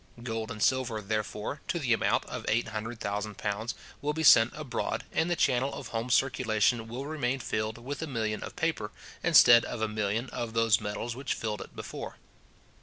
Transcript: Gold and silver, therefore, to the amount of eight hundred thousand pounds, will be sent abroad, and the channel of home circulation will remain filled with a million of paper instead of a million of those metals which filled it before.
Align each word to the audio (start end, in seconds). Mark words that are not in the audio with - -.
Gold 0.23 0.49
and 0.49 0.63
silver, 0.63 0.99
therefore, 0.99 1.61
to 1.67 1.77
the 1.77 1.93
amount 1.93 2.25
of 2.25 2.43
eight 2.47 2.69
hundred 2.69 2.99
thousand 2.99 3.37
pounds, 3.37 3.75
will 4.01 4.13
be 4.13 4.23
sent 4.23 4.51
abroad, 4.57 5.03
and 5.11 5.29
the 5.29 5.35
channel 5.35 5.71
of 5.75 5.89
home 5.89 6.09
circulation 6.09 6.87
will 6.87 7.05
remain 7.05 7.37
filled 7.37 7.77
with 7.77 8.01
a 8.01 8.07
million 8.07 8.41
of 8.41 8.55
paper 8.55 8.89
instead 9.21 9.63
of 9.63 9.79
a 9.79 9.87
million 9.87 10.27
of 10.31 10.53
those 10.53 10.81
metals 10.81 11.15
which 11.15 11.35
filled 11.35 11.61
it 11.61 11.75
before. 11.75 12.17